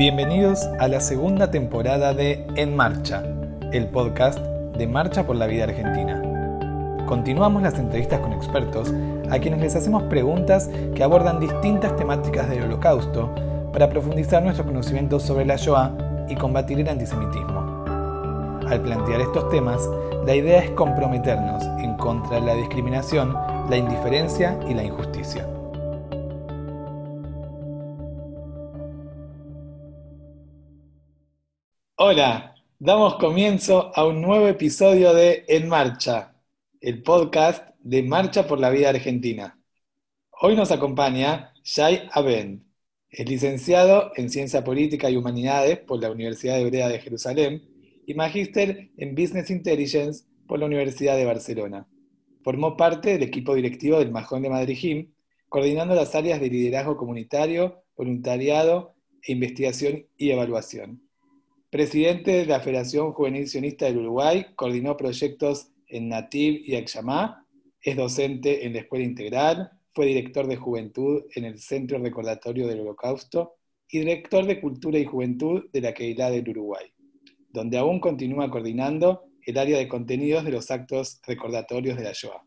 [0.00, 3.22] Bienvenidos a la segunda temporada de En Marcha,
[3.70, 7.04] el podcast de Marcha por la Vida Argentina.
[7.06, 8.94] Continuamos las entrevistas con expertos
[9.30, 13.28] a quienes les hacemos preguntas que abordan distintas temáticas del holocausto
[13.74, 15.92] para profundizar nuestro conocimiento sobre la Shoah
[16.30, 17.84] y combatir el antisemitismo.
[18.70, 19.86] Al plantear estos temas,
[20.24, 23.36] la idea es comprometernos en contra de la discriminación,
[23.68, 25.46] la indiferencia y la injusticia.
[32.02, 36.34] Hola, damos comienzo a un nuevo episodio de En Marcha,
[36.80, 39.60] el podcast de Marcha por la Vida Argentina.
[40.40, 42.62] Hoy nos acompaña Shai Abend,
[43.10, 47.68] es licenciado en Ciencia Política y Humanidades por la Universidad Hebrea de Jerusalén
[48.06, 51.86] y magíster en Business Intelligence por la Universidad de Barcelona.
[52.42, 55.08] Formó parte del equipo directivo del Majón de Madrid
[55.50, 61.09] coordinando las áreas de liderazgo comunitario, voluntariado e investigación y evaluación.
[61.70, 67.46] Presidente de la Federación Juvenil Sionista del Uruguay, coordinó proyectos en Nativ y Axamá,
[67.80, 72.80] es docente en la Escuela Integral, fue director de Juventud en el Centro Recordatorio del
[72.80, 73.54] Holocausto
[73.88, 76.86] y director de Cultura y Juventud de la Keilah del Uruguay,
[77.50, 82.42] donde aún continúa coordinando el área de contenidos de los actos recordatorios de la Shoah.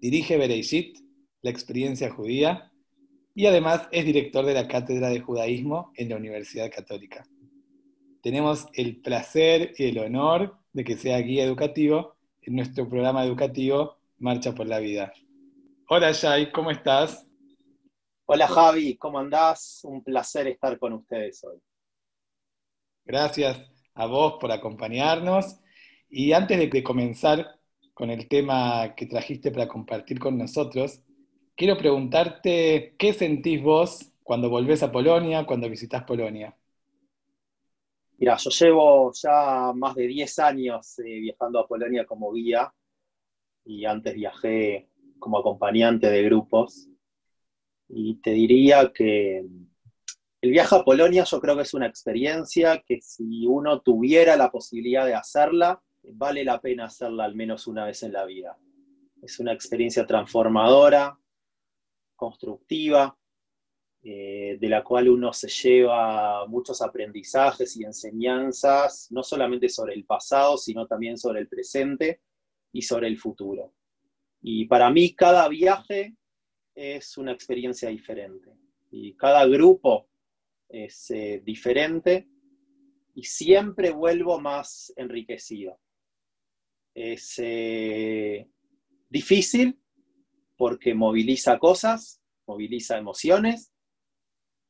[0.00, 0.96] Dirige Bereishit,
[1.42, 2.72] la experiencia judía,
[3.34, 7.28] y además es director de la Cátedra de Judaísmo en la Universidad Católica
[8.28, 13.96] tenemos el placer y el honor de que sea guía educativo en nuestro programa educativo
[14.18, 15.14] Marcha por la Vida.
[15.88, 17.26] Hola Jai, ¿cómo estás?
[18.26, 19.80] Hola Javi, ¿cómo andás?
[19.84, 21.56] Un placer estar con ustedes hoy.
[23.06, 23.56] Gracias
[23.94, 25.58] a vos por acompañarnos.
[26.10, 27.58] Y antes de comenzar
[27.94, 31.00] con el tema que trajiste para compartir con nosotros,
[31.56, 36.57] quiero preguntarte qué sentís vos cuando volvés a Polonia, cuando visitas Polonia.
[38.18, 42.74] Mira, yo llevo ya más de 10 años eh, viajando a Polonia como guía
[43.64, 44.88] y antes viajé
[45.20, 46.88] como acompañante de grupos.
[47.88, 49.46] Y te diría que
[50.40, 54.50] el viaje a Polonia yo creo que es una experiencia que si uno tuviera la
[54.50, 58.58] posibilidad de hacerla, vale la pena hacerla al menos una vez en la vida.
[59.22, 61.16] Es una experiencia transformadora,
[62.16, 63.16] constructiva,
[64.10, 70.06] eh, de la cual uno se lleva muchos aprendizajes y enseñanzas, no solamente sobre el
[70.06, 72.22] pasado, sino también sobre el presente
[72.72, 73.74] y sobre el futuro.
[74.40, 76.16] Y para mí cada viaje
[76.74, 78.50] es una experiencia diferente
[78.90, 80.08] y cada grupo
[80.70, 82.30] es eh, diferente
[83.14, 85.78] y siempre vuelvo más enriquecido.
[86.94, 88.48] Es eh,
[89.10, 89.78] difícil
[90.56, 93.70] porque moviliza cosas, moviliza emociones,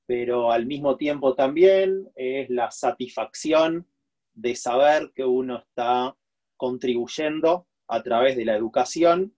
[0.09, 3.87] pero al mismo tiempo también es la satisfacción
[4.33, 6.17] de saber que uno está
[6.57, 9.35] contribuyendo a través de la educación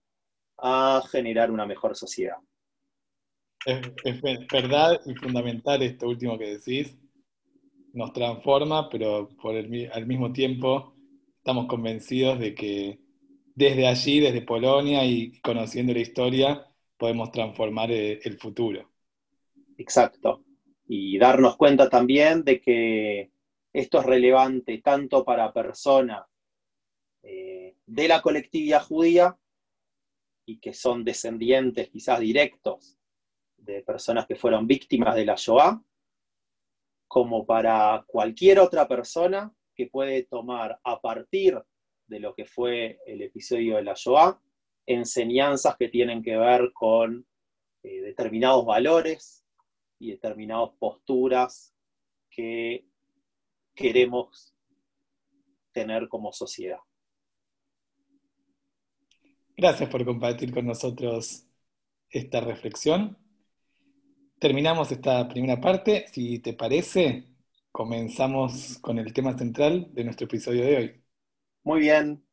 [0.58, 2.36] a generar una mejor sociedad.
[3.66, 3.80] Es,
[4.48, 6.96] verdad y fundamental esto último que decís.
[7.92, 10.94] Nos transforma, pero por al mismo tiempo
[11.38, 13.00] estamos convencidos de que
[13.56, 16.64] desde allí, desde Polonia y conociendo la historia,
[16.96, 18.88] podemos transformar el, el futuro.
[19.76, 20.44] Exacto
[20.92, 23.30] y darnos cuenta también de que
[23.72, 26.26] esto es relevante tanto para personas
[27.22, 29.38] eh, de la colectividad judía
[30.44, 32.98] y que son descendientes quizás directos
[33.56, 35.80] de personas que fueron víctimas de la Shoah,
[37.06, 41.62] como para cualquier otra persona que puede tomar a partir
[42.08, 44.40] de lo que fue el episodio de la Shoah
[44.86, 47.24] enseñanzas que tienen que ver con
[47.84, 49.44] eh, determinados valores,
[50.00, 51.72] y determinadas posturas
[52.30, 52.86] que
[53.74, 54.52] queremos
[55.72, 56.80] tener como sociedad.
[59.56, 61.46] Gracias por compartir con nosotros
[62.08, 63.16] esta reflexión.
[64.38, 66.06] Terminamos esta primera parte.
[66.08, 67.26] Si te parece,
[67.70, 71.04] comenzamos con el tema central de nuestro episodio de hoy.
[71.62, 72.24] Muy bien.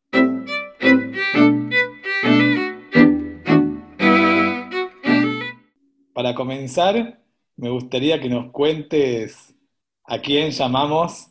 [6.13, 7.26] Para comenzar,
[7.57, 9.55] me gustaría que nos cuentes
[10.03, 11.27] a quién llamamos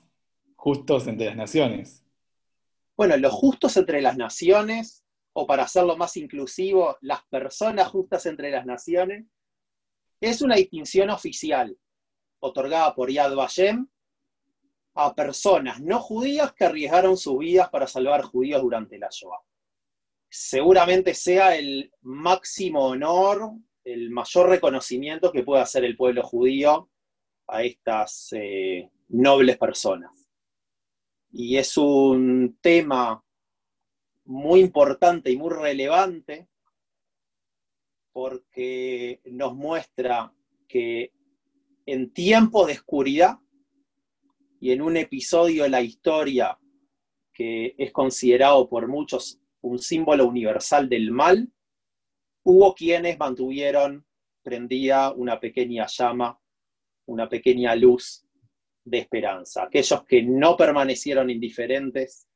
[0.56, 2.04] justos entre las naciones.
[2.96, 8.50] Bueno, los justos entre las naciones, o para hacerlo más inclusivo, las personas justas entre
[8.50, 9.26] las naciones,
[10.20, 11.78] es una distinción oficial
[12.40, 13.86] otorgada por Yad Vashem
[14.94, 19.42] a personas no judías que arriesgaron sus vidas para salvar judíos durante la Shoah.
[20.28, 23.52] Seguramente sea el máximo honor
[23.86, 26.90] el mayor reconocimiento que puede hacer el pueblo judío
[27.46, 30.28] a estas eh, nobles personas.
[31.30, 33.24] Y es un tema
[34.24, 36.48] muy importante y muy relevante
[38.10, 40.34] porque nos muestra
[40.66, 41.12] que
[41.86, 43.38] en tiempos de oscuridad
[44.58, 46.58] y en un episodio de la historia
[47.32, 51.52] que es considerado por muchos un símbolo universal del mal,
[52.46, 54.06] hubo quienes mantuvieron
[54.40, 56.40] prendida una pequeña llama,
[57.06, 58.24] una pequeña luz
[58.84, 59.64] de esperanza.
[59.64, 62.28] Aquellos que no permanecieron indiferentes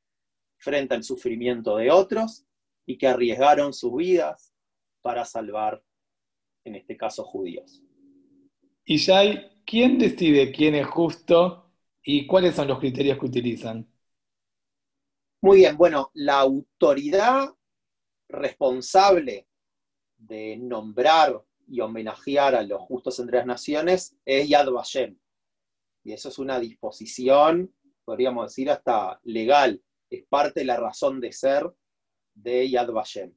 [0.59, 2.45] frente al sufrimiento de otros
[2.87, 4.53] y que arriesgaron sus vidas
[5.01, 5.81] para salvar,
[6.65, 7.81] en este caso, judíos.
[8.85, 11.71] Y Jai, ¿quién decide quién es justo
[12.03, 13.89] y cuáles son los criterios que utilizan?
[15.41, 17.55] Muy bien, bueno, la autoridad
[18.29, 19.47] responsable
[20.20, 25.19] de nombrar y homenajear a los justos entre las naciones es Yad Vashem.
[26.05, 27.72] Y eso es una disposición,
[28.05, 29.82] podríamos decir, hasta legal.
[30.11, 31.70] Es parte de la razón de ser
[32.34, 33.32] de Yad Vashem.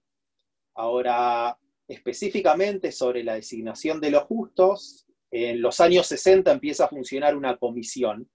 [0.76, 1.58] Ahora,
[1.88, 7.58] específicamente sobre la designación de los justos, en los años 60 empieza a funcionar una
[7.58, 8.30] comisión.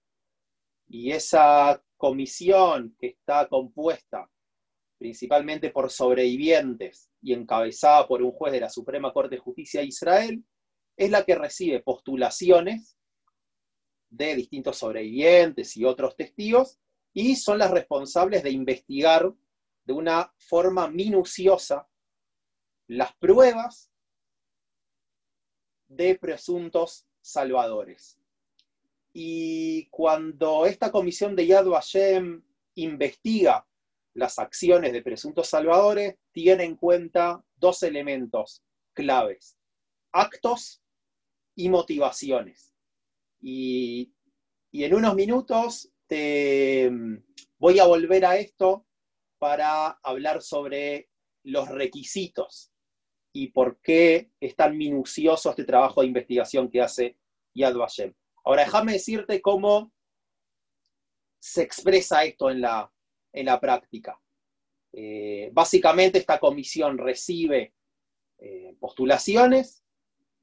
[0.87, 4.29] Y esa comisión que está compuesta
[4.97, 9.87] principalmente por sobrevivientes y encabezada por un juez de la Suprema Corte de Justicia de
[9.87, 10.43] Israel,
[10.95, 12.97] es la que recibe postulaciones
[14.09, 16.79] de distintos sobrevivientes y otros testigos
[17.13, 19.31] y son las responsables de investigar
[19.85, 21.87] de una forma minuciosa
[22.87, 23.91] las pruebas
[25.87, 28.19] de presuntos salvadores.
[29.13, 32.43] Y cuando esta comisión de Yad Vashem
[32.75, 33.65] investiga
[34.13, 38.63] las acciones de presuntos salvadores tiene en cuenta dos elementos
[38.93, 39.57] claves,
[40.13, 40.81] actos
[41.53, 42.73] y motivaciones.
[43.41, 44.13] Y,
[44.71, 46.89] en unos minutos te
[47.57, 48.85] voy a volver a esto
[49.37, 51.09] para hablar sobre
[51.43, 52.71] los requisitos
[53.33, 57.17] y por qué es tan minucioso este trabajo de investigación que hace
[57.53, 58.13] Yad Vashem.
[58.45, 59.91] Ahora, déjame decirte cómo
[61.39, 62.89] se expresa esto en la,
[63.33, 64.17] en la práctica.
[64.93, 67.73] Eh, básicamente esta comisión recibe
[68.39, 69.83] eh, postulaciones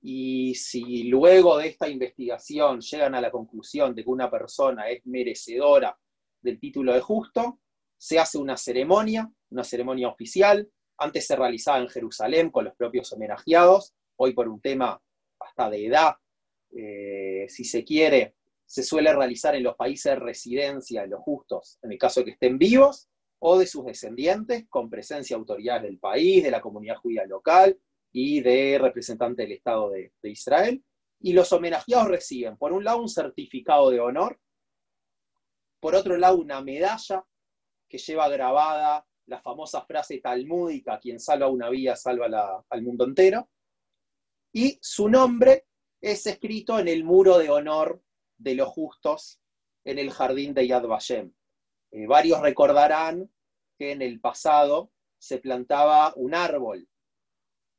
[0.00, 5.04] y si luego de esta investigación llegan a la conclusión de que una persona es
[5.06, 5.98] merecedora
[6.40, 7.60] del título de justo,
[7.98, 13.12] se hace una ceremonia, una ceremonia oficial, antes se realizaba en Jerusalén con los propios
[13.12, 15.00] homenajeados, hoy por un tema
[15.40, 16.14] hasta de edad,
[16.76, 21.78] eh, si se quiere, se suele realizar en los países de residencia de los justos,
[21.82, 25.82] en el caso de que estén vivos, o de sus descendientes, con presencia de autoridades
[25.82, 27.78] del país, de la comunidad judía local
[28.12, 30.82] y de representantes del Estado de, de Israel.
[31.20, 34.38] Y los homenajeados reciben, por un lado, un certificado de honor,
[35.80, 37.24] por otro lado, una medalla
[37.88, 43.48] que lleva grabada la famosa frase talmúdica, quien salva una vida salva al mundo entero,
[44.52, 45.66] y su nombre
[46.00, 48.02] es escrito en el muro de honor
[48.38, 49.40] de los justos
[49.84, 51.32] en el jardín de Yad Vashem.
[51.90, 53.30] Eh, varios recordarán
[53.78, 56.88] que en el pasado se plantaba un árbol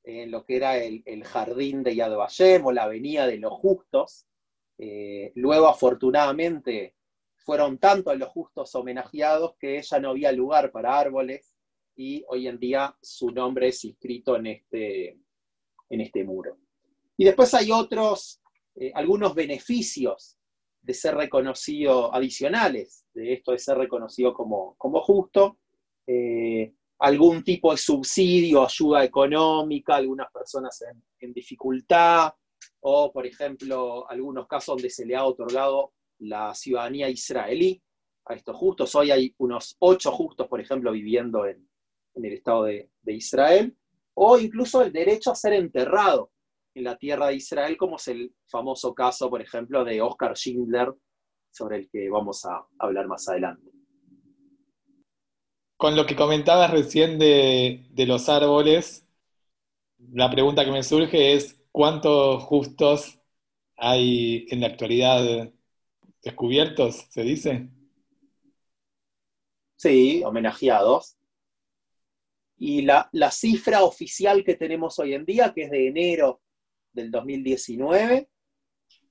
[0.03, 4.25] en lo que era el, jardín de Yad Vashem o la avenida de los justos.
[4.77, 6.95] Eh, luego, afortunadamente,
[7.35, 11.55] fueron tantos los justos homenajeados que ya no había lugar para árboles
[11.95, 15.19] y hoy en día su nombre es inscrito en este,
[15.89, 16.57] en este muro.
[17.17, 18.41] Y después hay otros,
[18.75, 20.36] eh, algunos beneficios
[20.87, 25.57] de ser reconocido, adicionales de esto de ser reconocido como, como justo,
[26.07, 30.81] eh, algún tipo de subsidio, ayuda económica, algunas personas
[31.19, 32.31] en, dificultad,
[32.79, 37.83] o por ejemplo, algunos casos donde se le ha otorgado la ciudadanía israelí
[38.25, 38.95] a estos justos.
[38.95, 41.67] Hoy hay unos ocho justos, por ejemplo, viviendo en,
[42.15, 43.75] el Estado de, de, Israel,
[44.13, 46.31] o incluso el derecho a ser enterrado
[46.77, 50.93] en la tierra de Israel, como es el famoso caso, por ejemplo, de Oscar Schindler,
[51.49, 53.71] sobre el que vamos a hablar más adelante.
[55.75, 59.07] Con lo que comentabas recién de, los árboles,
[60.11, 63.19] la pregunta que me surge es, ¿cuántos justos
[63.75, 65.51] hay en la actualidad
[66.21, 67.69] descubiertos, se dice?
[69.77, 71.15] Sí, homenajeados.
[72.59, 76.41] Y la, la, cifra oficial que tenemos hoy en día, que es de enero
[76.97, 78.27] del 2019.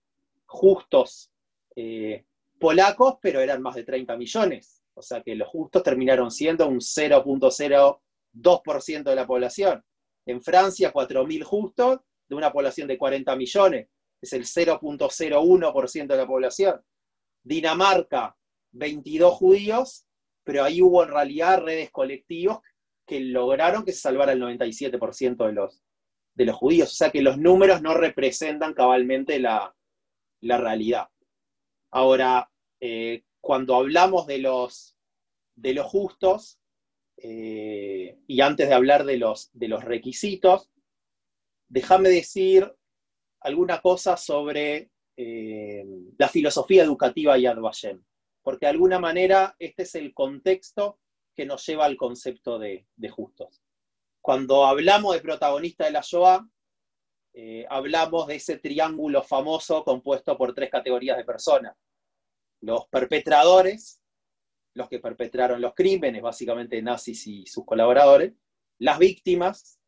[0.46, 1.32] justos
[1.76, 2.24] eh,
[2.60, 4.82] polacos, pero eran más de 30 millones.
[4.94, 9.84] O sea que los justos terminaron siendo un 0.02% de la población.
[10.26, 13.90] En Francia, 4.000 justos de una población de 40 millones.
[14.22, 16.82] Es el 0.01% de la población.
[17.44, 18.36] Dinamarca,
[18.72, 20.08] 22 judíos,
[20.44, 22.58] pero ahí hubo en realidad redes colectivos
[23.06, 25.84] que lograron que se salvara el 97% de los,
[26.34, 26.92] de los judíos.
[26.92, 29.76] O sea que los números no representan cabalmente la,
[30.42, 31.10] la realidad.
[31.92, 34.96] Ahora, eh, cuando hablamos de los,
[35.56, 36.60] de los justos,
[37.18, 40.70] eh, y antes de hablar de los, de los requisitos,
[41.70, 42.76] déjame decir
[43.40, 45.86] alguna cosa sobre eh,
[46.18, 48.04] la filosofía educativa Yad Vashem,
[48.42, 51.00] porque de alguna manera este es el contexto
[51.36, 53.62] que nos lleva al concepto de, justos.
[54.22, 56.48] Cuando hablamos de protagonista de la Shoah,
[57.34, 61.76] eh, hablamos de ese triángulo famoso compuesto por tres categorías de personas.
[62.62, 64.02] Los perpetradores,
[64.74, 68.34] los que perpetraron los crímenes, básicamente nazis y sus colaboradores,
[68.80, 69.80] las víctimas,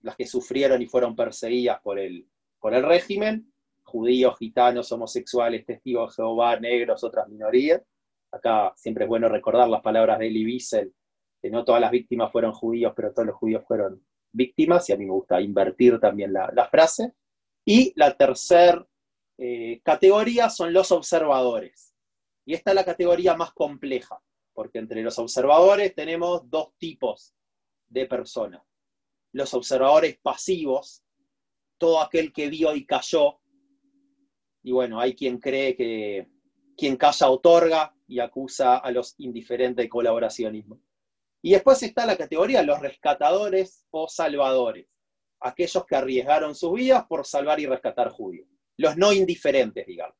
[0.00, 6.10] las que sufrieron y fueron perseguidas por el, por el régimen, judíos, gitanos, homosexuales, testigos
[6.10, 7.82] de Jehová, negros, otras minorías.
[8.34, 10.92] Acá siempre es bueno recordar las palabras de Elie Wiesel,
[11.40, 14.96] que no todas las víctimas fueron judíos, pero todos los judíos fueron víctimas, y a
[14.96, 17.12] mí me gusta invertir también la, frase.
[17.64, 18.84] Y la tercera
[19.38, 21.94] eh, categoría son los observadores.
[22.44, 24.20] Y esta es la categoría más compleja,
[24.52, 27.34] porque entre los observadores tenemos dos tipos
[27.86, 28.62] de personas.
[29.30, 31.04] Los observadores pasivos,
[31.78, 33.38] todo aquel que vio y cayó,
[34.64, 36.26] y bueno, hay quien cree que
[36.76, 40.80] quien calla otorga y acusa a los indiferentes de colaboracionismo.
[41.42, 44.86] Y después está la categoría los rescatadores o salvadores,
[45.40, 50.16] aquellos que arriesgaron sus vidas por salvar y rescatar judíos, los no indiferentes, digamos.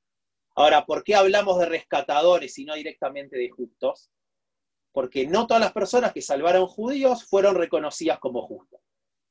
[0.54, 4.10] Ahora, ¿por qué hablamos de rescatadores y no directamente de justos?
[4.92, 8.80] Porque no todas las personas que salvaron judíos fueron reconocidas como justas.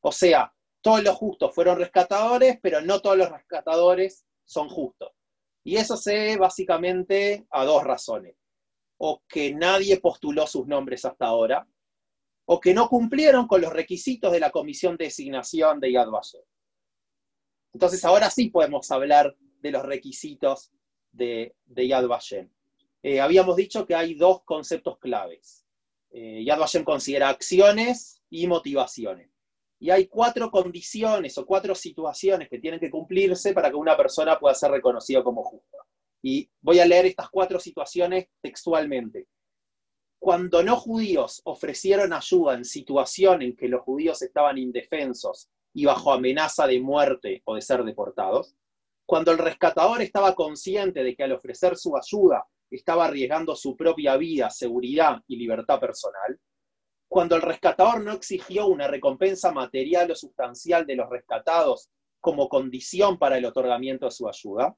[0.01, 5.11] O sea, todos los justos fueron rescatadores, pero no todos los rescatadores son justos.
[5.63, 8.35] Y eso se básicamente a dos razones.
[8.97, 11.67] O que nadie postuló sus nombres hasta ahora,
[12.45, 16.41] o que no cumplieron con los requisitos de la comisión de designación de Yad Vashem.
[17.73, 20.71] Entonces ahora sí podemos hablar de los requisitos
[21.11, 22.49] de, Yad Vashem.
[23.01, 25.65] Eh, habíamos dicho que hay dos conceptos claves.
[26.11, 29.29] Eh, Yad Vashem considera acciones y motivaciones.
[29.79, 34.39] Y hay cuatro condiciones o cuatro situaciones que tienen que cumplirse para que una persona
[34.39, 35.77] pueda ser reconocida como justa.
[36.23, 39.27] Y voy a leer estas cuatro situaciones textualmente.
[40.19, 46.13] Cuando no judíos ofrecieron ayuda en situación en que los judíos estaban indefensos y bajo
[46.13, 48.55] amenaza de muerte o de ser deportados,
[49.05, 54.15] cuando el rescatador estaba consciente de que al ofrecer su ayuda estaba arriesgando su propia
[54.15, 56.39] vida, seguridad y libertad personal,
[57.09, 61.89] cuando el rescatador no exigió una recompensa material o sustancial de los rescatados
[62.21, 64.75] como condición para el otorgamiento de su ayuda,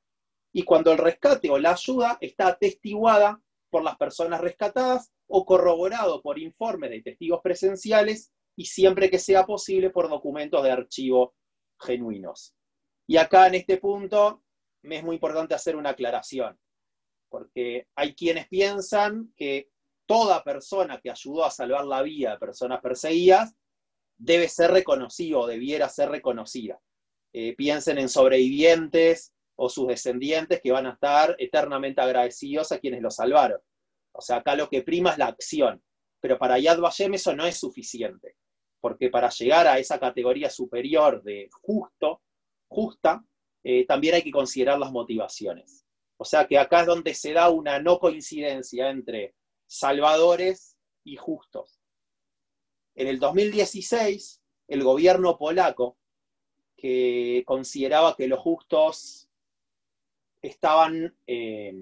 [0.57, 6.21] y cuando el rescate o la ayuda está atestiguada por las personas rescatadas o corroborado
[6.21, 11.35] por informes de testigos presenciales y siempre que sea posible por documentos de archivo
[11.77, 12.55] genuinos.
[13.05, 14.43] Y acá en este punto
[14.83, 16.57] me es muy importante hacer una aclaración,
[17.27, 19.67] porque hay quienes piensan que
[20.05, 23.53] toda persona que ayudó a salvar la vida de personas perseguidas
[24.17, 26.79] debe ser reconocida o debiera ser reconocida.
[27.33, 33.01] Eh, piensen en sobrevivientes o sus descendientes que van a estar eternamente agradecidos a quienes
[33.01, 33.59] los salvaron.
[34.11, 35.81] O sea, acá lo que prima es la acción.
[36.19, 38.35] Pero para Yad Vashem eso no es suficiente.
[38.81, 42.21] Porque para llegar a esa categoría superior de justo,
[42.67, 43.23] justa,
[43.63, 45.85] eh, también hay que considerar las motivaciones.
[46.17, 49.35] O sea que acá es donde se da una no coincidencia entre
[49.67, 51.81] salvadores y justos.
[52.95, 55.97] En el 2016, el gobierno polaco,
[56.77, 59.24] que consideraba que los justos
[60.47, 61.73] estaban eh,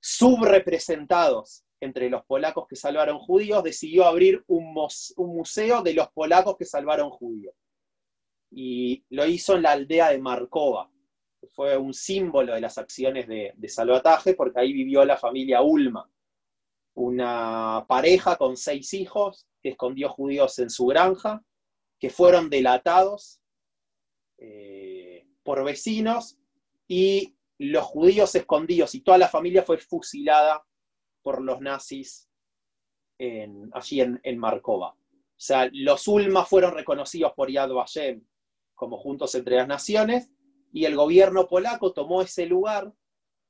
[0.00, 4.74] subrepresentados entre los polacos que salvaron judíos, decidió abrir un,
[5.16, 7.54] museo de los polacos que salvaron judíos.
[8.50, 10.90] Y lo hizo en la aldea de Markova,
[11.50, 16.10] fue un símbolo de las acciones de, de salvataje, porque ahí vivió la familia Ulma,
[16.94, 21.42] una pareja con seis hijos que escondió judíos en su granja,
[22.00, 23.40] que fueron delatados
[24.38, 26.38] eh, por vecinos
[26.88, 30.64] y los judíos escondidos y toda la familia fue fusilada
[31.22, 32.28] por los nazis
[33.72, 34.90] allí en, en, Markova.
[34.90, 38.24] O sea, los Ulma fueron reconocidos por Yad Vashem
[38.74, 40.30] como Juntos entre las Naciones
[40.72, 42.92] y el gobierno polaco tomó ese lugar,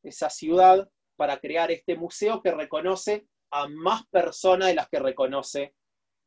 [0.03, 5.75] esa ciudad, para crear este museo que reconoce a más personas de las que reconoce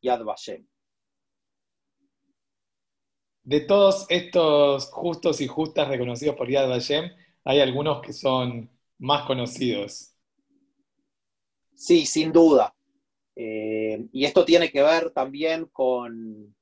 [0.01, 0.67] Yad Vashem.
[3.43, 7.11] De todos estos justos y justas reconocidos por Yad Vashem,
[7.43, 8.69] hay algunos que son
[8.99, 10.13] más conocidos.
[11.73, 12.75] Sí, sin duda.
[13.35, 16.55] Eh, y esto tiene que ver también con,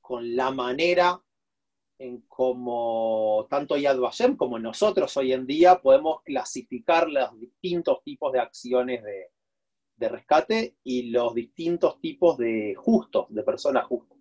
[0.00, 1.20] con la manera
[1.98, 8.32] en cómo tanto Yad Vashem como nosotros hoy en día podemos clasificar los distintos tipos
[8.32, 9.30] de acciones de,
[9.96, 14.15] de rescate y los distintos tipos de justos, de personas justas.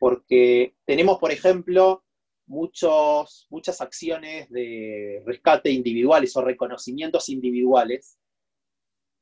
[0.00, 2.02] Porque tenemos, por ejemplo,
[2.46, 8.18] muchos, muchas acciones de rescate individuales o reconocimientos individuales,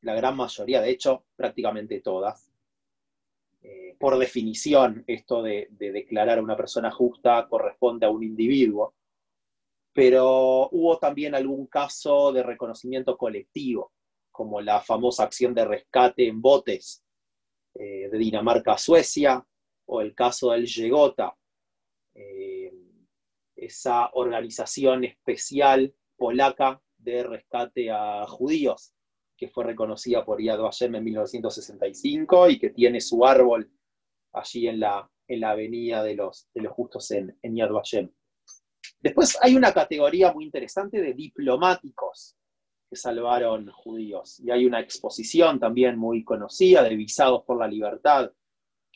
[0.03, 2.51] la gran mayoría, de hecho, prácticamente todas.
[3.61, 8.95] Eh, por definición, esto de, de declarar a una persona justa corresponde a un individuo,
[9.93, 13.93] pero hubo también algún caso de reconocimiento colectivo
[14.39, 17.03] como la famosa acción de rescate en botes
[17.75, 19.45] eh, de Dinamarca a Suecia,
[19.89, 21.35] o el caso del Yegota,
[22.15, 22.73] eh,
[23.57, 28.93] esa organización especial polaca de rescate a judíos,
[29.37, 33.71] que fue reconocida por Yad Vashem en 1965 y que tiene su árbol
[34.33, 38.11] allí en la, en la avenida de los, de los justos en, en Yad Vashem.
[39.01, 42.37] Después hay una categoría muy interesante de diplomáticos,
[42.91, 44.41] que salvaron judíos.
[44.41, 48.33] Y hay una exposición también muy conocida de Visados por la Libertad,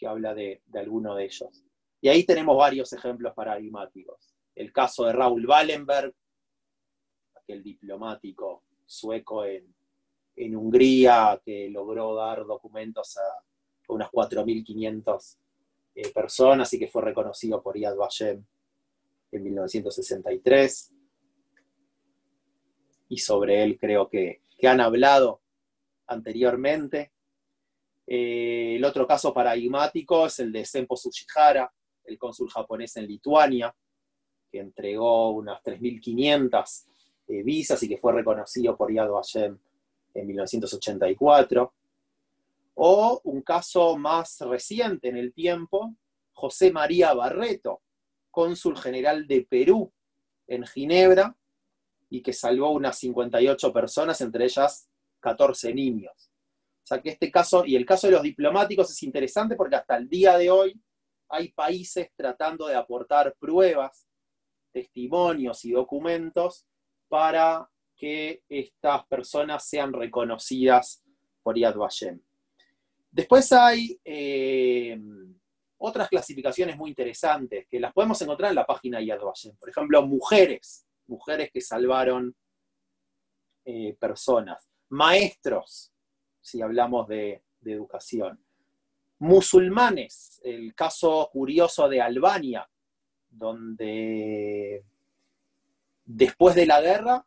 [0.02, 1.64] que habla de, alguno de ellos.
[2.00, 4.34] Y ahí tenemos varios ejemplos paradigmáticos.
[4.52, 6.12] El caso de Raúl Wallenberg,
[7.36, 9.72] aquel diplomático sueco en,
[10.34, 13.44] Hungría que logró dar documentos a
[13.88, 15.36] unas 4.500
[15.94, 18.44] eh, personas y que fue reconocido por Yad Vashem
[19.30, 20.94] en 1963
[23.08, 25.42] y sobre él creo que, han hablado
[26.06, 27.12] anteriormente.
[28.14, 31.72] Eh, el otro caso paradigmático es el de Senpo Tsuchihara,
[32.04, 33.74] el cónsul japonés en Lituania,
[34.50, 36.84] que entregó unas 3.500
[37.28, 39.58] eh, visas y que fue reconocido por Yad Vashem
[40.12, 41.72] en 1984.
[42.74, 45.94] O un caso más reciente en el tiempo,
[46.34, 47.80] José María Barreto,
[48.30, 49.90] cónsul general de Perú
[50.48, 51.34] en Ginebra,
[52.10, 56.31] y que salvó unas 58 personas, entre ellas 14 niños.
[57.02, 60.36] Que este caso, y el caso de los diplomáticos es interesante porque hasta el día
[60.36, 60.78] de hoy
[61.28, 64.06] hay países tratando de aportar pruebas,
[64.72, 66.66] testimonios y documentos
[67.08, 71.02] para que estas personas sean reconocidas
[71.42, 72.20] por Yad Vashem.
[73.10, 74.98] Después hay eh,
[75.78, 79.56] otras clasificaciones muy interesantes que las podemos encontrar en la página de Yad Vashem.
[79.56, 82.34] Por ejemplo, mujeres mujeres que salvaron
[83.64, 85.91] eh, personas, maestros,
[86.42, 88.44] si hablamos de, educación,
[89.20, 92.68] musulmanes, el caso curioso de Albania,
[93.30, 94.84] donde
[96.04, 97.24] después de la guerra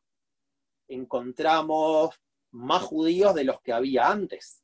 [0.90, 2.14] encontramos
[2.52, 4.62] más judíos de los que había antes.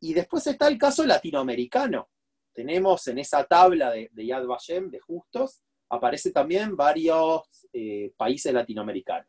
[0.00, 2.10] Y después está el caso latinoamericano.
[2.52, 7.42] Tenemos en esa tabla de, Yad Vashem, de justos, aparece también varios
[7.72, 9.28] eh, países latinoamericanos.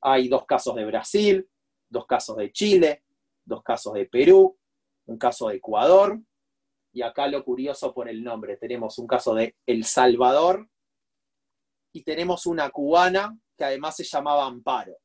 [0.00, 1.46] Hay dos casos de Brasil,
[1.90, 3.02] dos casos de Chile,
[3.44, 4.58] dos casos de Perú,
[5.06, 6.20] un caso de Ecuador,
[6.92, 10.68] y acá lo curioso por el nombre, tenemos un caso de El Salvador
[11.92, 14.96] y tenemos una cubana que además se llamaba Amparo.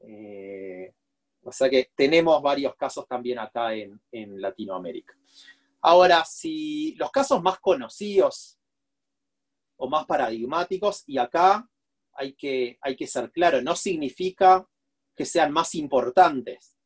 [0.00, 0.92] Eh,
[1.44, 5.14] o sea que tenemos varios casos también acá en, en Latinoamérica.
[5.82, 8.58] Ahora, si los casos más conocidos
[9.76, 11.68] o más paradigmáticos, y acá
[12.12, 14.66] hay que, hay que ser claro, no significa
[15.14, 16.78] que sean más importantes,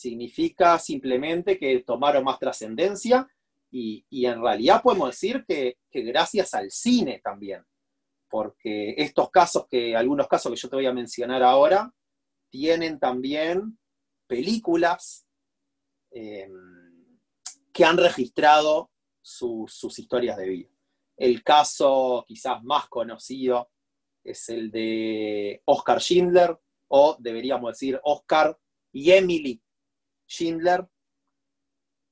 [0.00, 3.28] significa simplemente que tomaron más trascendencia
[3.70, 7.64] y, en realidad podemos decir que, gracias al cine también,
[8.28, 11.92] porque estos casos, que algunos casos que yo te voy a mencionar ahora,
[12.48, 13.78] tienen también
[14.26, 15.26] películas
[16.10, 17.20] em,
[17.72, 18.90] que han registrado
[19.22, 20.70] sus historias de vida.
[21.16, 23.70] El caso quizás más conocido
[24.24, 26.58] es el de Oscar Schindler,
[26.88, 28.58] o deberíamos decir Oscar
[28.92, 29.62] y Emily
[30.30, 30.86] Schindler,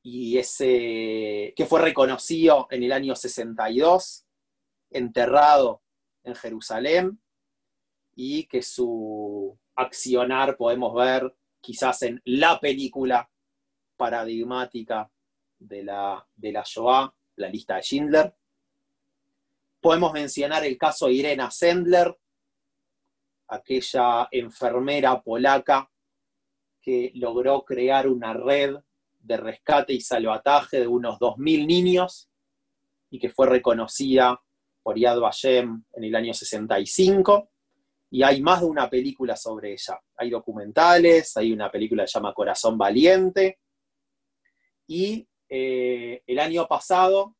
[0.02, 4.26] y ese que fue reconocido en el año 62,
[4.90, 5.82] enterrado
[6.24, 7.22] en Jerusalén,
[8.14, 13.30] y que su accionar podemos ver quizás en la película
[13.96, 15.10] paradigmática
[15.58, 18.36] de la, de la Shoah, la lista de Schindler.
[19.80, 22.18] Podemos mencionar el caso de Irena Sendler,
[23.46, 25.88] aquella enfermera polaca
[26.80, 28.76] que logró crear una red
[29.18, 32.30] de rescate y salvataje de unos 2.000 niños
[33.10, 34.40] y que fue reconocida
[34.82, 37.50] por Yad Vashem en el año 65.
[38.10, 40.00] Y hay más de una película sobre ella.
[40.16, 43.58] Hay documentales, hay una película que se llama Corazón Valiente.
[44.86, 47.36] Y eh, el año pasado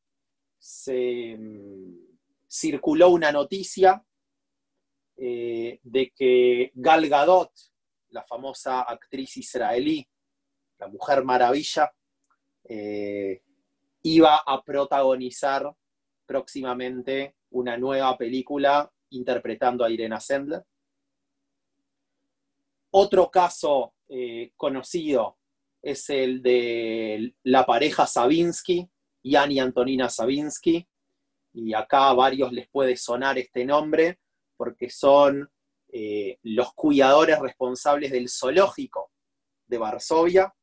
[0.59, 2.09] se mm,
[2.47, 4.05] circuló una noticia
[5.17, 7.51] eh, de que Gal Gadot,
[8.11, 10.07] la famosa actriz israelí,
[10.79, 11.93] la Mujer Maravilla,
[12.65, 13.43] eh,
[14.03, 15.75] iba a protagonizar
[16.27, 20.65] próximamente una nueva película interpretando a Irena Sendler.
[22.91, 25.39] Otro caso eh, conocido
[25.83, 28.89] es el de la pareja Sabinsky,
[29.23, 30.89] y Antonina Sabinsky,
[31.53, 34.21] y acá a varios les puede sonar este nombre
[34.57, 35.51] porque son
[35.91, 39.11] eh, los cuidadores responsables del zoológico
[39.67, 40.55] de Varsovia,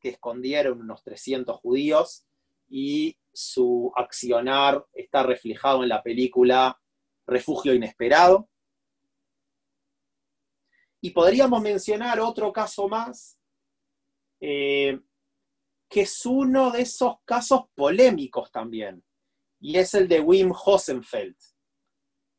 [0.00, 2.26] que escondieron unos 300 judíos
[2.68, 6.78] y su accionar está reflejado en la película
[7.26, 8.48] Refugio Inesperado.
[11.00, 13.38] Y podríamos mencionar otro caso más,
[14.40, 14.98] eh,
[15.88, 19.04] que es uno de esos casos polémicos también,
[19.60, 21.36] y es el de Wim Hosenfeld,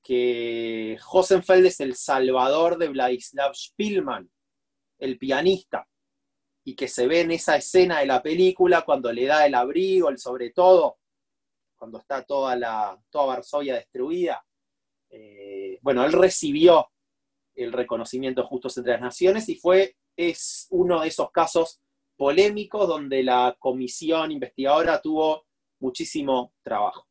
[0.04, 4.30] que Hosenfeld es el salvador de Vladislav Spielman,
[4.98, 5.88] el pianista,
[6.64, 10.10] y que se ve en esa escena de la película cuando le da el abrigo,
[10.10, 10.98] el sobre todo,
[11.76, 14.46] cuando está toda, la, toda Varsovia destruida.
[15.10, 16.92] Eh, bueno, él recibió
[17.56, 21.82] el reconocimiento Justos entre las Naciones y fue, es uno de esos casos
[22.16, 25.46] polémicos donde la comisión investigadora tuvo
[25.80, 27.09] muchísimo trabajo.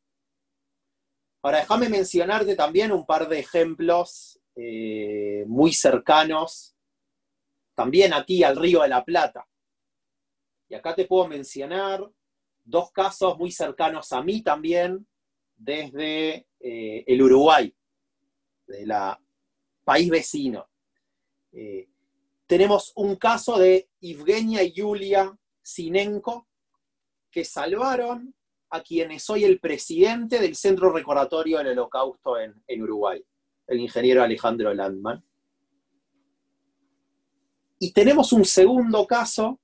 [1.41, 6.75] Ahora, déjame mencionarte también un par de ejemplos eh, muy cercanos,
[7.75, 9.47] también aquí al Río de la Plata.
[10.67, 12.05] Y acá te puedo mencionar
[12.63, 15.07] dos casos muy cercanos a mí también,
[15.55, 17.73] desde eh, el Uruguay,
[18.67, 19.19] de la
[19.83, 20.69] país vecino.
[21.51, 21.87] Eh,
[22.45, 26.47] tenemos un caso de Evgenia y Yulia Sinenko,
[27.31, 28.35] que salvaron
[28.71, 33.23] a quienes soy el presidente del Centro Recordatorio del Holocausto en, Uruguay,
[33.67, 35.23] el ingeniero Alejandro Landman.
[37.79, 39.59] Y tenemos un segundo caso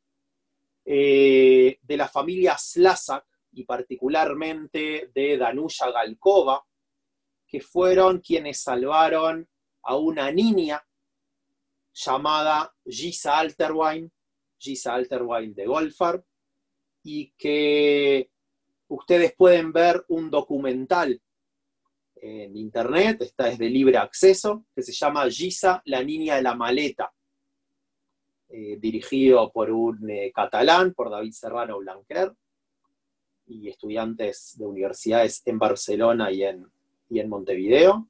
[0.86, 6.66] eh, de la familia Slasak y particularmente de Danuya Galkova,
[7.48, 9.48] que fueron quienes salvaron
[9.84, 10.84] a una niña
[11.94, 14.12] llamada Gisa Alterwein,
[14.58, 16.24] Gisa Alterwein de Golfar,
[17.04, 18.32] y que
[18.88, 21.22] ustedes pueden ver un documental
[22.16, 26.56] en internet, esta es de libre acceso, que se llama Gisa, la niña de la
[26.56, 27.14] maleta,
[28.50, 32.34] eh, dirigido por un eh, catalán, por David Serrano Blanquer,
[33.48, 36.66] y estudiantes de universidades en Barcelona y en,
[37.10, 38.08] y en Montevideo.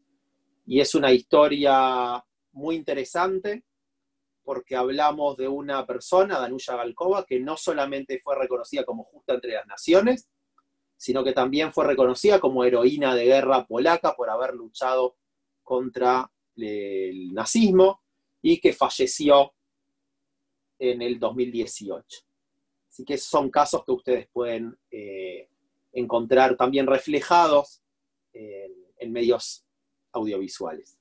[0.65, 3.65] Y es una historia muy interesante
[4.43, 9.53] porque hablamos de una persona, Danuya Galkova, que no solamente fue reconocida como justa entre
[9.53, 10.29] las naciones,
[10.97, 15.17] sino que también fue reconocida como heroína de guerra polaca por haber luchado
[15.63, 18.01] contra el nazismo
[18.41, 19.53] y que falleció
[20.79, 22.19] en el 2018.
[22.89, 25.49] Así que son casos que ustedes pueden eh,
[25.91, 27.81] encontrar también reflejados
[28.33, 29.65] en medios
[30.11, 30.97] audiovisuales.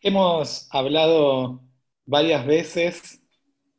[0.00, 1.60] Hemos hablado
[2.04, 3.20] varias veces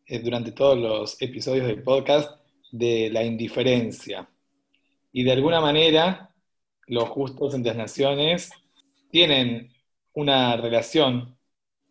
[0.05, 2.38] eh, durante todos los episodios del podcast
[2.71, 4.29] de la indiferencia.
[5.11, 6.33] Y de alguna manera,
[6.87, 8.51] los justos entre las naciones
[9.11, 9.73] tienen
[10.13, 11.37] una relación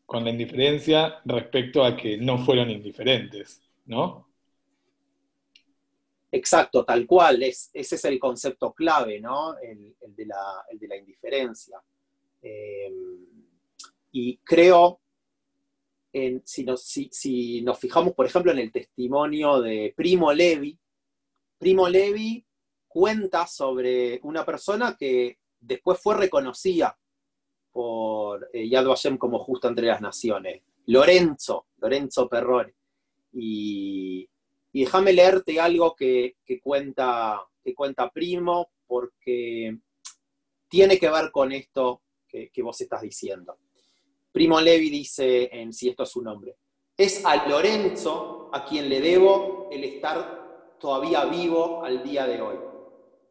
[0.07, 4.29] con la indiferencia respecto a que no fueron indiferentes, ¿no?
[6.31, 9.57] Exacto, tal cual, es, ese es el concepto clave, ¿no?
[9.59, 11.81] El, de, la, indiferencia.
[12.43, 12.93] Eh,
[14.12, 15.01] y creo,
[16.12, 20.79] en, si, nos, fijamos, por ejemplo, en el testimonio de Primo Levi,
[21.59, 22.44] Primo Levi
[22.87, 26.99] cuenta sobre una persona que después fue reconocida
[27.71, 32.75] por eh, Yad Vashem como justo entre las naciones, Lorenzo, Lorenzo Perrone.
[33.33, 34.29] Y,
[34.73, 39.77] déjame leerte algo que, cuenta, que cuenta Primo, porque
[40.68, 43.59] tiene que ver con esto que, vos estás diciendo.
[44.38, 46.55] Primo Levi dice en si esto es su nombre.
[46.96, 52.55] Es a Lorenzo a quien le debo el estar todavía vivo al día de hoy.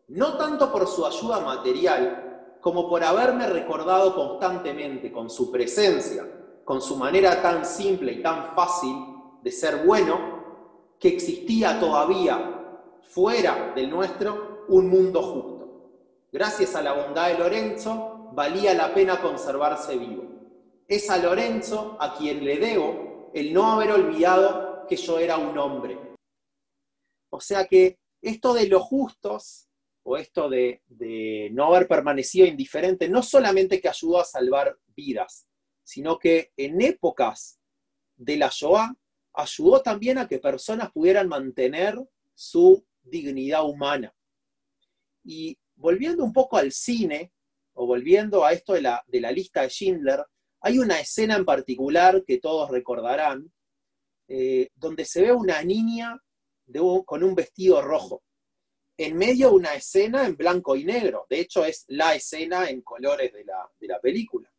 [0.10, 6.28] No tanto por su ayuda material, como por haberme recordado constantemente con su presencia,
[6.66, 8.94] con su manera tan simple y tan fácil
[9.42, 10.20] de ser bueno,
[11.00, 15.70] que existía todavía fuera del nuestro un mundo justo.
[16.34, 20.37] Gracias a la bondad de Lorenzo, valía la pena conservarse vivo.
[20.88, 25.58] Es a Lorenzo a quien le debo el no haber olvidado que yo era un
[25.58, 25.98] hombre.
[27.30, 29.68] O sea que esto de los justos,
[30.04, 35.48] o esto de, de no haber permanecido indiferente, no solamente que ayudó a salvar vidas,
[35.84, 37.60] sino que en épocas
[38.16, 38.96] de la Shoah
[39.34, 41.98] ayudó también a que personas pudieran mantener
[42.34, 44.14] su dignidad humana.
[45.24, 47.32] Y volviendo un poco al cine,
[47.74, 50.26] o volviendo a esto de la, lista de Schindler,
[50.62, 53.52] hay una escena en particular que todos recordarán,
[54.28, 56.22] eh, donde se ve una niña
[57.06, 58.24] con un vestido rojo,
[58.98, 61.26] en medio de una escena en blanco y negro.
[61.30, 64.52] De hecho, es la escena en colores de la, película.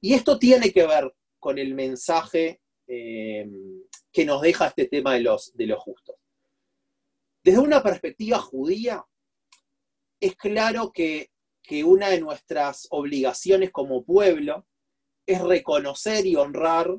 [0.00, 3.50] Y esto tiene que ver con el mensaje eh,
[4.12, 6.16] que nos deja este tema de los, de los justos.
[7.42, 9.04] Desde una perspectiva judía,
[10.18, 11.30] es claro que,
[11.84, 14.66] una de nuestras obligaciones como pueblo
[15.26, 16.90] es reconocer y honrar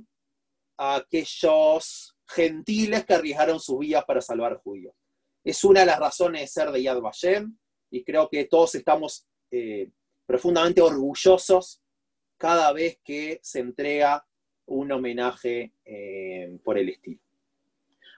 [0.78, 4.94] a aquellos gentiles que arriesgaron sus vidas para salvar judíos.
[5.44, 7.58] Es una de las razones de ser de Yad Vashem
[7.92, 9.90] y creo que todos estamos eh,
[10.26, 11.82] profundamente orgullosos
[12.38, 14.26] cada vez que se entrega
[14.66, 17.22] un homenaje eh, por el estilo.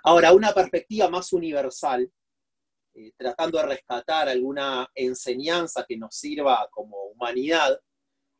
[0.03, 2.09] Ahora, una perspectiva más universal,
[2.93, 7.79] eh, tratando de rescatar alguna enseñanza que nos sirva como humanidad,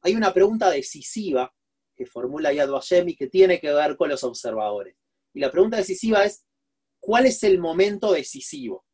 [0.01, 1.53] hay una pregunta decisiva
[1.97, 4.95] que formula Yad Vashem y que tiene que ver con los observadores.
[5.33, 6.45] Y la pregunta decisiva es,
[6.99, 8.85] ¿cuál es el momento decisivo?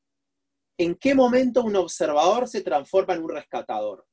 [0.77, 4.07] ¿En qué momento un observador se transforma en un rescatador?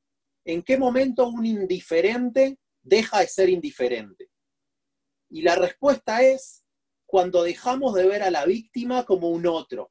[0.44, 4.28] ¿En qué momento un indiferente deja de ser indiferente?
[5.30, 6.64] Y la respuesta es
[7.06, 9.90] cuando dejamos de ver a la víctima como un otro,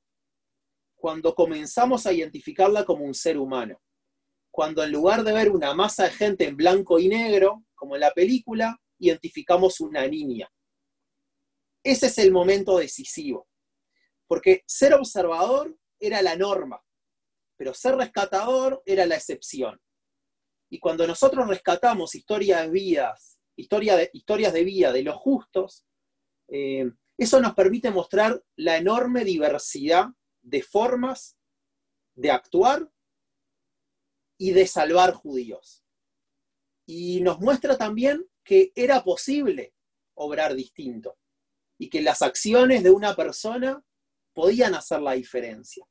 [0.96, 3.82] cuando comenzamos a identificarla como un ser humano,
[4.52, 8.02] cuando en lugar de ver una masa de gente en blanco y negro, como en
[8.02, 10.52] la película, identificamos una niña.
[11.84, 13.48] Ese es el momento decisivo,
[14.28, 16.84] porque ser observador era la norma,
[17.58, 19.80] pero ser rescatador era la excepción.
[20.70, 25.86] Y cuando nosotros rescatamos historias de vidas de, historias de vida de los justos,
[26.48, 30.08] eh, eso nos permite mostrar la enorme diversidad
[30.42, 31.38] de formas
[32.16, 32.90] de actuar
[34.38, 35.84] y de salvar judíos.
[36.86, 39.74] Y nos muestra también que era posible
[40.16, 41.18] obrar distinto
[41.78, 43.84] y que las acciones de una persona
[44.34, 45.86] podían hacer la diferencia.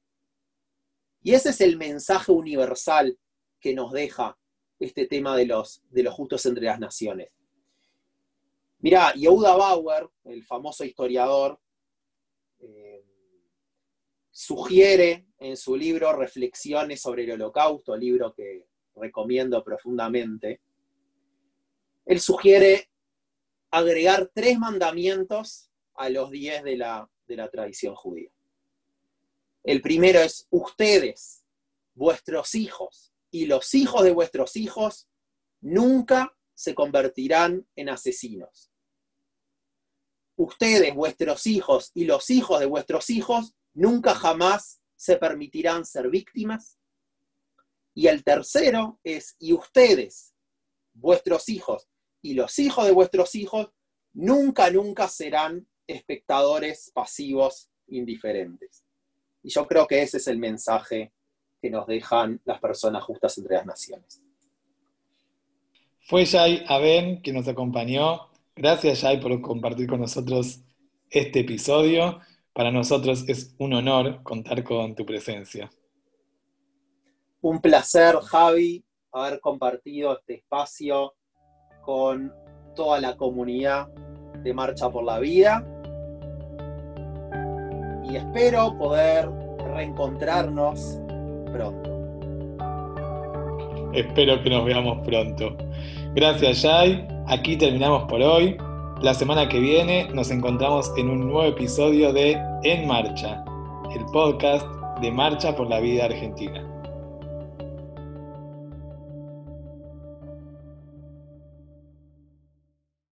[1.23, 3.19] Y ese es el mensaje universal
[3.61, 4.39] que nos deja
[4.79, 7.31] este tema de los, de los justos entre las naciones.
[8.81, 11.61] Mirá, Yehuda Bauer, el famoso historiador,
[12.61, 13.05] eh,
[14.31, 20.61] sugiere en su libro Reflexiones sobre el Holocausto, libro que recomiendo profundamente,
[22.09, 22.91] él sugiere
[23.71, 28.31] agregar tres mandamientos a los diez de la, de la tradición judía.
[29.63, 31.45] El primero es ustedes,
[31.93, 35.07] vuestros hijos y los hijos de vuestros hijos,
[35.61, 38.73] nunca se convertirán en asesinos.
[40.37, 46.79] Ustedes, vuestros hijos y los hijos de vuestros hijos nunca jamás se permitirán ser víctimas.
[47.93, 50.35] Y el tercero es, y ustedes,
[50.95, 51.87] vuestros hijos
[52.23, 53.71] y los hijos de vuestros hijos,
[54.13, 58.85] nunca, nunca serán espectadores pasivos indiferentes.
[59.43, 61.13] Y yo creo que ese es el mensaje
[61.61, 64.23] que nos dejan las personas justas entre las naciones.
[66.01, 68.31] Fue Jai Aben que nos acompañó.
[68.55, 70.61] Gracias, Jai, por compartir con nosotros
[71.11, 72.21] este episodio.
[72.53, 75.71] Para nosotros es un honor contar con tu presencia.
[77.41, 81.15] Un placer, Javi, haber compartido este espacio
[81.89, 82.35] con
[82.77, 83.89] toda la comunidad
[84.43, 85.65] de Marcha por la Vida.
[88.05, 89.31] Y espero poder
[89.75, 91.01] reencontrarnos
[91.51, 91.91] pronto.
[93.95, 95.57] Espero que nos veamos pronto.
[96.15, 97.09] Gracias, Jai.
[97.27, 98.59] Aquí terminamos por hoy.
[99.01, 103.43] La semana que viene nos encontramos en un nuevo episodio de En Marcha,
[103.97, 104.67] el podcast
[105.01, 106.63] de Marcha por la Vida Argentina.